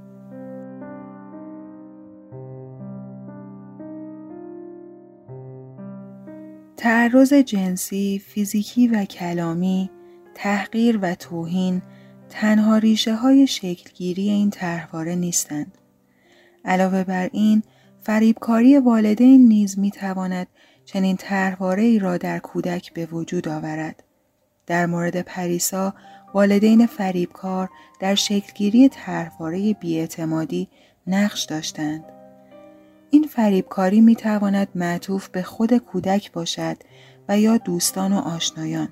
تعرض 6.79 7.33
جنسی، 7.33 8.21
فیزیکی 8.27 8.87
و 8.87 9.05
کلامی، 9.05 9.89
تحقیر 10.35 10.99
و 11.01 11.15
توهین 11.15 11.81
تنها 12.29 12.77
ریشه 12.77 13.15
های 13.15 13.47
شکلگیری 13.47 14.29
این 14.29 14.49
طرحواره 14.49 15.15
نیستند. 15.15 15.77
علاوه 16.65 17.03
بر 17.03 17.29
این، 17.33 17.63
فریبکاری 18.01 18.77
والدین 18.77 19.47
نیز 19.47 19.79
می 19.79 19.91
تواند 19.91 20.47
چنین 20.85 21.17
طرحواره 21.17 21.83
ای 21.83 21.99
را 21.99 22.17
در 22.17 22.39
کودک 22.39 22.93
به 22.93 23.05
وجود 23.05 23.47
آورد. 23.47 24.03
در 24.67 24.85
مورد 24.85 25.21
پریسا، 25.21 25.93
والدین 26.33 26.85
فریبکار 26.85 27.69
در 27.99 28.15
شکلگیری 28.15 28.89
طرحواره 28.89 29.73
بیاعتمادی 29.73 30.69
نقش 31.07 31.43
داشتند. 31.43 32.18
این 33.11 33.23
فریبکاری 33.23 34.01
می 34.01 34.15
تواند 34.15 34.67
معطوف 34.75 35.29
به 35.29 35.41
خود 35.41 35.77
کودک 35.77 36.31
باشد 36.31 36.77
و 37.29 37.39
یا 37.39 37.57
دوستان 37.57 38.13
و 38.13 38.17
آشنایان. 38.17 38.89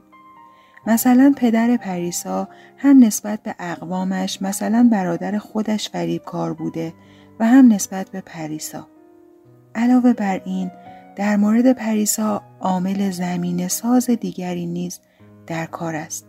مثلا 0.88 1.34
پدر 1.38 1.78
پریسا 1.78 2.48
هم 2.78 3.04
نسبت 3.04 3.44
به 3.44 3.56
اقوامش 3.60 4.42
مثلا 4.42 4.90
برادر 4.92 5.38
خودش 5.38 5.90
فریبکار 5.90 6.54
بوده 6.54 6.94
و 7.40 7.48
هم 7.48 7.74
نسبت 7.74 8.10
به 8.10 8.22
پریسا. 8.22 8.88
علاوه 9.76 10.14
بر 10.14 10.42
این 10.46 10.72
در 11.16 11.36
مورد 11.36 11.74
پریسا 11.74 12.44
عامل 12.60 13.12
زمین 13.12 13.68
ساز 13.68 14.10
دیگری 14.10 14.66
نیز 14.66 15.00
در 15.48 15.66
کار 15.66 15.96
است. 15.96 16.28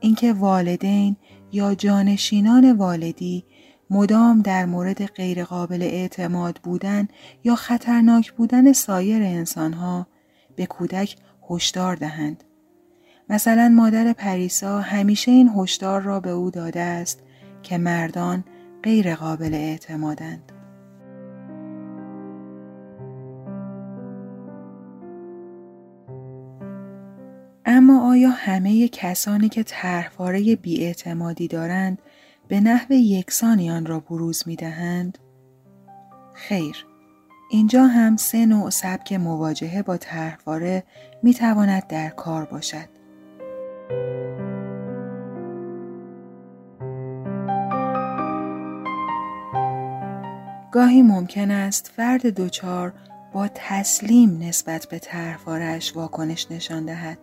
اینکه 0.00 0.32
والدین 0.32 1.16
یا 1.52 1.74
جانشینان 1.74 2.72
والدی 2.72 3.44
مدام 3.90 4.42
در 4.42 4.66
مورد 4.66 5.04
غیرقابل 5.06 5.82
اعتماد 5.82 6.60
بودن 6.62 7.08
یا 7.44 7.54
خطرناک 7.54 8.32
بودن 8.32 8.72
سایر 8.72 9.22
انسانها 9.22 10.06
به 10.56 10.66
کودک 10.66 11.16
هشدار 11.50 11.96
دهند. 11.96 12.44
مثلا 13.28 13.68
مادر 13.68 14.12
پریسا 14.12 14.80
همیشه 14.80 15.30
این 15.30 15.50
هشدار 15.56 16.00
را 16.00 16.20
به 16.20 16.30
او 16.30 16.50
داده 16.50 16.80
است 16.80 17.22
که 17.62 17.78
مردان 17.78 18.44
غیر 18.82 19.14
قابل 19.14 19.54
اعتمادند. 19.54 20.52
اما 27.66 28.10
آیا 28.10 28.30
همه 28.30 28.88
کسانی 28.88 29.48
که 29.48 29.62
طرحواره 29.62 30.56
بیاعتمادی 30.56 31.48
دارند 31.48 32.02
به 32.48 32.60
نحو 32.60 32.92
یکسانی 32.92 33.70
آن 33.70 33.86
را 33.86 34.00
بروز 34.00 34.42
می 34.46 34.56
دهند؟ 34.56 35.18
خیر، 36.34 36.86
اینجا 37.50 37.86
هم 37.86 38.16
سه 38.16 38.46
نوع 38.46 38.70
سبک 38.70 39.12
مواجهه 39.12 39.82
با 39.82 39.96
طرحواره 39.96 40.84
می 41.22 41.34
تواند 41.34 41.86
در 41.86 42.08
کار 42.08 42.44
باشد. 42.44 42.88
گاهی 50.72 51.02
ممکن 51.02 51.50
است 51.50 51.90
فرد 51.96 52.26
دوچار 52.26 52.92
با 53.32 53.48
تسلیم 53.54 54.38
نسبت 54.42 54.86
به 54.86 54.98
طرحوارهاش 54.98 55.96
واکنش 55.96 56.46
نشان 56.50 56.84
دهد. 56.84 57.18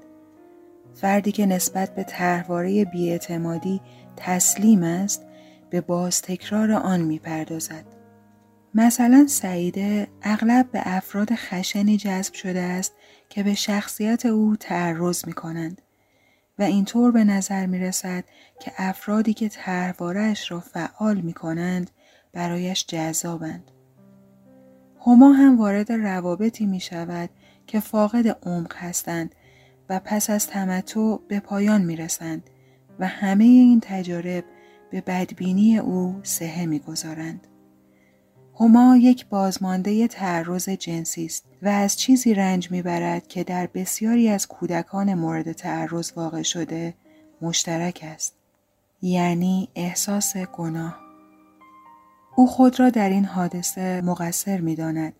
فردی 0.93 1.31
که 1.31 1.45
نسبت 1.45 1.95
به 1.95 2.03
طرحواره 2.03 2.85
بیاعتمادی 2.85 3.81
تسلیم 4.17 4.83
است 4.83 5.25
به 5.69 5.81
باز 5.81 6.21
تکرار 6.21 6.71
آن 6.71 7.01
می‌پردازد. 7.01 7.85
مثلا 8.75 9.25
سعیده 9.29 10.07
اغلب 10.21 10.71
به 10.71 10.81
افراد 10.85 11.35
خشنی 11.35 11.97
جذب 11.97 12.33
شده 12.33 12.61
است 12.61 12.93
که 13.29 13.43
به 13.43 13.53
شخصیت 13.53 14.25
او 14.25 14.55
تعرض 14.55 15.27
می 15.27 15.33
کنند 15.33 15.81
و 16.59 16.63
اینطور 16.63 17.11
به 17.11 17.23
نظر 17.23 17.65
می 17.65 17.79
رسد 17.79 18.23
که 18.59 18.71
افرادی 18.77 19.33
که 19.33 19.49
طرحوارهاش 19.49 20.51
را 20.51 20.59
فعال 20.59 21.21
می 21.21 21.33
کنند 21.33 21.91
برایش 22.33 22.85
جذابند. 22.85 23.71
هما 25.05 25.33
هم 25.33 25.57
وارد 25.57 25.91
روابطی 25.91 26.65
می 26.65 26.79
شود 26.79 27.29
که 27.67 27.79
فاقد 27.79 28.27
عمق 28.27 28.75
هستند 28.75 29.35
و 29.89 29.99
پس 30.05 30.29
از 30.29 30.47
تمتع 30.47 31.17
به 31.27 31.39
پایان 31.39 31.81
می 31.81 31.95
رسند 31.95 32.49
و 32.99 33.07
همه 33.07 33.43
این 33.43 33.79
تجارب 33.83 34.43
به 34.91 35.01
بدبینی 35.01 35.77
او 35.77 36.19
سهه 36.23 36.65
می 36.65 36.79
گذارند. 36.79 37.47
هما 38.59 38.97
یک 38.97 39.27
بازمانده 39.27 40.07
تعرض 40.07 40.69
جنسی 40.69 41.25
است 41.25 41.45
و 41.61 41.67
از 41.67 41.97
چیزی 41.97 42.33
رنج 42.33 42.71
می‌برد 42.71 43.27
که 43.27 43.43
در 43.43 43.69
بسیاری 43.73 44.29
از 44.29 44.47
کودکان 44.47 45.13
مورد 45.13 45.51
تعرض 45.51 46.11
واقع 46.15 46.41
شده 46.41 46.93
مشترک 47.41 47.99
است 48.03 48.35
یعنی 49.01 49.69
احساس 49.75 50.37
گناه 50.37 50.99
او 52.35 52.47
خود 52.47 52.79
را 52.79 52.89
در 52.89 53.09
این 53.09 53.25
حادثه 53.25 54.01
مقصر 54.01 54.61
می 54.61 54.75
داند 54.75 55.13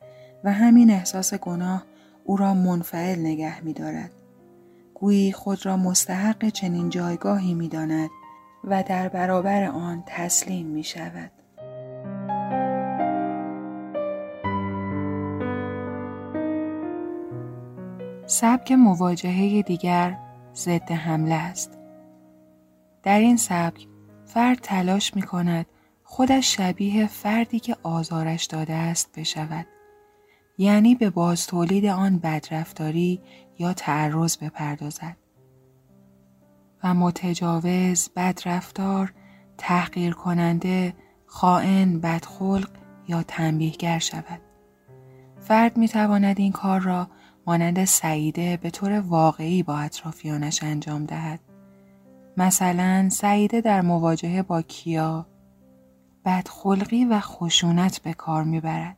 و 0.44 0.52
همین 0.52 0.92
احساس 0.92 1.34
گناه 1.34 1.86
او 2.24 2.38
را 2.38 2.54
منفعل 2.54 3.20
نگه 3.20 3.62
می 3.62 3.74
دارد. 3.74 4.12
گویی 5.04 5.32
خود 5.32 5.66
را 5.66 5.78
مستحق 5.78 6.50
چنین 6.50 6.90
جایگاهی 6.90 7.54
می 7.54 7.68
داند 7.68 8.10
و 8.64 8.84
در 8.84 9.10
برابر 9.10 9.64
آن 9.64 10.04
تسلیم 10.06 10.68
می 10.68 10.84
شود. 10.84 11.32
سبک 18.26 18.72
مواجهه 18.72 19.62
دیگر 19.62 20.20
ضد 20.56 20.92
حمله 20.92 21.36
است. 21.36 21.78
در 23.04 23.20
این 23.20 23.38
سبک 23.38 23.88
فرد 24.26 24.60
تلاش 24.62 25.16
می 25.16 25.22
کند 25.22 25.66
خودش 26.04 26.58
شبیه 26.58 27.08
فردی 27.08 27.60
که 27.60 27.78
آزارش 27.84 28.46
داده 28.46 28.74
است 28.74 29.20
بشود. 29.20 29.66
یعنی 30.58 30.96
به 30.96 31.10
باز 31.10 31.48
تولید 31.48 31.86
آن 31.86 32.18
بدرفتاری 32.18 33.22
یا 33.60 33.74
تعرض 33.74 34.38
بپردازد. 34.38 35.18
و 36.84 36.94
متجاوز، 36.94 38.10
بدرفتار، 38.16 39.14
تحقیر 39.58 40.14
کننده، 40.14 40.94
خائن، 41.26 42.00
بدخلق 42.00 42.70
یا 43.08 43.24
تنبیهگر 43.24 44.00
شود. 44.00 44.42
فرد 45.40 45.78
می 45.78 45.88
تواند 45.88 46.40
این 46.40 46.52
کار 46.52 46.80
را 46.80 47.08
مانند 47.48 47.86
سعیده 47.86 48.58
به 48.58 48.70
طور 48.70 49.00
واقعی 49.00 49.64
با 49.64 49.78
اطرافیانش 49.78 50.64
انجام 50.64 51.06
دهد. 51.06 51.40
مثلا 52.38 53.10
سعیده 53.10 53.62
در 53.62 53.82
مواجهه 53.82 54.42
با 54.42 54.62
کیا 54.62 55.28
بدخلقی 56.26 57.06
و 57.06 57.20
خشونت 57.20 58.02
به 58.02 58.14
کار 58.14 58.44
می‌برد. 58.44 58.98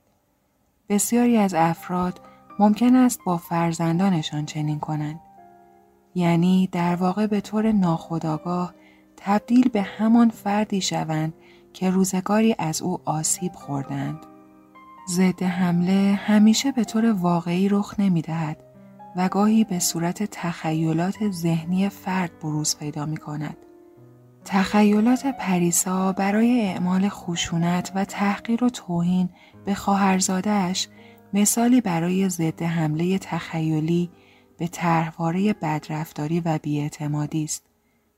بسیاری 0.90 1.38
از 1.38 1.54
افراد 1.54 2.22
ممکن 2.60 2.96
است 2.96 3.20
با 3.26 3.38
فرزندانشان 3.38 4.46
چنین 4.46 4.80
کنند. 4.80 5.20
یعنی 6.16 6.70
در 6.72 6.96
واقع 6.96 7.28
به 7.28 7.42
طور 7.42 7.72
ناخودآگاه 7.72 8.74
تبدیل 9.18 9.70
به 9.70 9.82
همان 9.82 10.30
فردی 10.30 10.82
شوند 10.82 11.34
که 11.74 11.90
روزگاری 11.90 12.56
از 12.60 12.82
او 12.82 13.00
آسیب 13.06 13.52
خوردند. 13.52 14.26
ضد 15.10 15.44
حمله 15.44 16.20
همیشه 16.26 16.72
به 16.72 16.84
طور 16.84 17.12
واقعی 17.12 17.70
رخ 17.70 18.00
نمی 18.00 18.22
دهد 18.22 18.58
و 19.16 19.30
گاهی 19.30 19.64
به 19.64 19.80
صورت 19.80 20.24
تخیلات 20.24 21.32
ذهنی 21.32 21.90
فرد 21.90 22.40
بروز 22.40 22.78
پیدا 22.78 23.06
می 23.06 23.18
کند. 23.18 23.58
تخیلات 24.46 25.28
پریسا 25.40 26.12
برای 26.12 26.62
اعمال 26.62 27.10
خشونت 27.10 27.92
و 27.96 28.06
تحقیر 28.06 28.64
و 28.64 28.70
توهین 28.70 29.30
به 29.66 29.74
خواهرزادهاش 29.74 30.88
مثالی 31.34 31.82
برای 31.82 32.30
ضد 32.30 32.62
حمله 32.62 33.18
تخیلی 33.18 34.10
به 34.58 34.68
طرحواره 34.68 35.54
بدرفتاری 35.54 36.40
و 36.40 36.60
بیاعتمادی 36.64 37.44
است. 37.44 37.66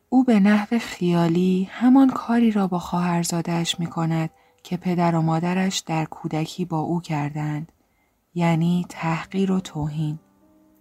او 0.09 0.23
به 0.23 0.39
نحو 0.39 0.79
خیالی 0.79 1.69
همان 1.71 2.09
کاری 2.09 2.51
را 2.51 2.67
با 2.67 2.79
خواهرزادهاش 2.79 3.79
می 3.79 3.85
کند 3.85 4.29
که 4.63 4.77
پدر 4.77 5.15
و 5.15 5.21
مادرش 5.21 5.79
در 5.79 6.05
کودکی 6.05 6.65
با 6.65 6.79
او 6.79 7.01
کردند 7.01 7.71
یعنی 8.33 8.85
تحقیر 8.89 9.51
و 9.51 9.59
توهین 9.59 10.19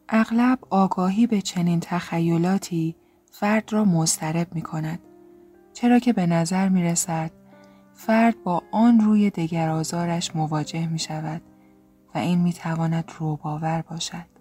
اغلب 0.09 0.59
آگاهی 0.71 1.27
به 1.27 1.41
چنین 1.41 1.81
تخیلاتی 1.81 2.97
فرد 3.31 3.73
را 3.73 3.85
مضطرب 3.85 4.55
می 4.55 4.63
کند 4.63 5.01
چرا 5.73 5.99
که 5.99 6.13
به 6.13 6.27
نظر 6.27 6.69
می 6.69 6.83
رسد 6.83 7.31
فرد 7.97 8.43
با 8.43 8.63
آن 8.71 9.01
روی 9.01 9.31
دگر 9.31 9.69
آزارش 9.69 10.37
مواجه 10.37 10.87
می 10.87 10.99
شود 10.99 11.43
و 12.15 12.19
این 12.19 12.41
می 12.41 12.53
تواند 12.53 13.13
روباور 13.19 13.85
باشد. 13.91 14.37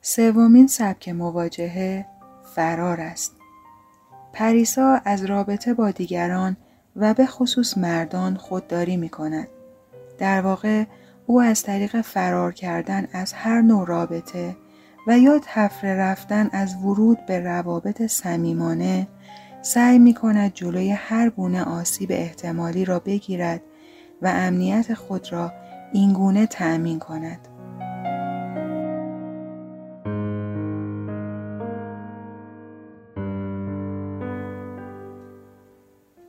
سومین 0.00 0.66
سبک 0.66 1.08
مواجهه 1.08 2.06
فرار 2.54 3.00
است. 3.00 3.36
پریسا 4.32 5.00
از 5.04 5.24
رابطه 5.24 5.74
با 5.74 5.90
دیگران 5.90 6.56
و 6.96 7.14
به 7.14 7.26
خصوص 7.26 7.78
مردان 7.78 8.36
خودداری 8.36 8.96
می 8.96 9.08
کند. 9.08 9.48
در 10.18 10.40
واقع 10.40 10.84
او 11.26 11.40
از 11.40 11.62
طریق 11.62 12.00
فرار 12.00 12.52
کردن 12.52 13.08
از 13.12 13.32
هر 13.32 13.60
نوع 13.60 13.86
رابطه 13.86 14.56
و 15.06 15.18
یا 15.18 15.40
تفره 15.42 15.94
رفتن 15.94 16.48
از 16.52 16.74
ورود 16.74 17.26
به 17.26 17.40
روابط 17.40 18.02
صمیمانه 18.02 19.06
سعی 19.62 19.98
می 19.98 20.14
کند 20.14 20.54
جلوی 20.54 20.90
هر 20.90 21.30
گونه 21.30 21.64
آسیب 21.64 22.12
احتمالی 22.12 22.84
را 22.84 22.98
بگیرد 22.98 23.62
و 24.22 24.32
امنیت 24.34 24.94
خود 24.94 25.32
را 25.32 25.52
اینگونه 25.92 26.46
تأمین 26.46 26.98
کند. 26.98 27.48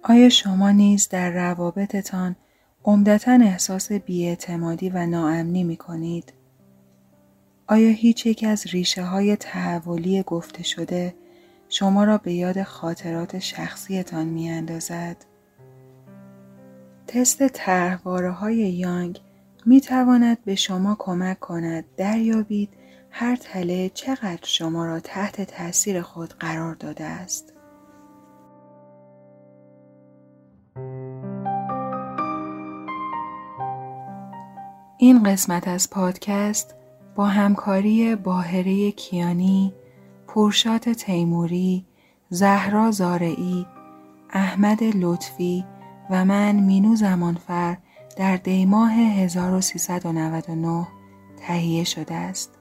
آیا 0.03 0.29
شما 0.29 0.71
نیز 0.71 1.09
در 1.09 1.31
روابطتان 1.31 2.35
عمدتا 2.85 3.31
احساس 3.31 3.91
بیاعتمادی 3.91 4.89
و 4.89 5.05
ناامنی 5.05 5.63
می 5.63 5.77
کنید؟ 5.77 6.33
آیا 7.73 7.89
هیچ 7.89 8.25
یک 8.25 8.45
از 8.47 8.67
ریشه 8.67 9.03
های 9.03 9.35
تحولی 9.35 10.23
گفته 10.23 10.63
شده 10.63 11.15
شما 11.69 12.03
را 12.03 12.17
به 12.17 12.33
یاد 12.33 12.63
خاطرات 12.63 13.39
شخصیتان 13.39 14.25
می 14.25 14.49
اندازد؟ 14.49 15.17
تست 17.07 17.47
طرحواره 17.47 18.31
های 18.31 18.55
یانگ 18.55 19.21
می 19.65 19.81
تواند 19.81 20.43
به 20.45 20.55
شما 20.55 20.95
کمک 20.99 21.39
کند 21.39 21.85
دریابید 21.97 22.69
هر 23.09 23.35
تله 23.35 23.89
چقدر 23.89 24.43
شما 24.43 24.85
را 24.85 24.99
تحت 24.99 25.41
تاثیر 25.41 26.01
خود 26.01 26.33
قرار 26.39 26.75
داده 26.75 27.03
است. 27.03 27.53
این 34.97 35.23
قسمت 35.23 35.67
از 35.67 35.89
پادکست 35.89 36.75
با 37.15 37.25
همکاری 37.25 38.15
باهره 38.15 38.91
کیانی، 38.91 39.73
پورشات 40.27 40.89
تیموری، 40.89 41.85
زهرا 42.29 42.91
زارعی، 42.91 43.65
احمد 44.29 44.83
لطفی 44.83 45.65
و 46.09 46.25
من 46.25 46.55
مینو 46.55 46.95
زمانفر 46.95 47.77
در 48.17 48.37
دیماه 48.37 48.91
1399 48.91 50.87
تهیه 51.37 51.83
شده 51.83 52.15
است. 52.15 52.52